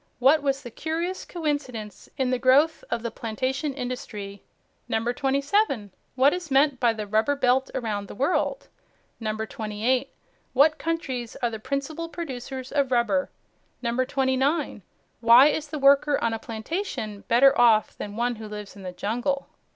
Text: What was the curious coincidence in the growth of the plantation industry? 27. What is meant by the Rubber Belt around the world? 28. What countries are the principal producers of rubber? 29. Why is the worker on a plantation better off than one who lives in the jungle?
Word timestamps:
What 0.17 0.41
was 0.41 0.63
the 0.63 0.71
curious 0.71 1.25
coincidence 1.25 2.09
in 2.17 2.31
the 2.31 2.39
growth 2.39 2.83
of 2.89 3.03
the 3.03 3.11
plantation 3.11 3.71
industry? 3.71 4.41
27. 4.89 5.91
What 6.15 6.33
is 6.33 6.49
meant 6.49 6.79
by 6.79 6.91
the 6.91 7.05
Rubber 7.05 7.35
Belt 7.35 7.69
around 7.75 8.07
the 8.07 8.15
world? 8.15 8.67
28. 9.21 10.09
What 10.53 10.79
countries 10.79 11.35
are 11.43 11.51
the 11.51 11.59
principal 11.59 12.09
producers 12.09 12.71
of 12.71 12.91
rubber? 12.91 13.29
29. 13.85 14.81
Why 15.19 15.47
is 15.49 15.67
the 15.67 15.77
worker 15.77 16.17
on 16.17 16.33
a 16.33 16.39
plantation 16.39 17.21
better 17.27 17.55
off 17.55 17.95
than 17.95 18.15
one 18.15 18.37
who 18.37 18.47
lives 18.47 18.75
in 18.75 18.81
the 18.81 18.91
jungle? 18.93 19.49